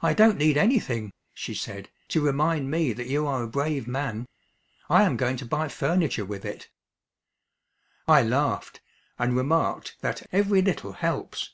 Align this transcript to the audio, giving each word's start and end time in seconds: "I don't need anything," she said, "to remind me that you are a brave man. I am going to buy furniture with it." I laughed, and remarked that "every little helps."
"I 0.00 0.14
don't 0.14 0.38
need 0.38 0.56
anything," 0.56 1.12
she 1.34 1.52
said, 1.52 1.90
"to 2.08 2.24
remind 2.24 2.70
me 2.70 2.94
that 2.94 3.06
you 3.06 3.26
are 3.26 3.42
a 3.42 3.46
brave 3.46 3.86
man. 3.86 4.26
I 4.88 5.02
am 5.02 5.18
going 5.18 5.36
to 5.36 5.44
buy 5.44 5.68
furniture 5.68 6.24
with 6.24 6.46
it." 6.46 6.70
I 8.08 8.22
laughed, 8.22 8.80
and 9.18 9.36
remarked 9.36 9.96
that 10.00 10.26
"every 10.32 10.62
little 10.62 10.92
helps." 10.92 11.50